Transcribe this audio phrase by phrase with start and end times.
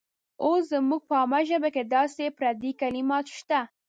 [0.43, 3.59] اوس زموږ په عامه ژبه کې داسې پردي کلمات شته.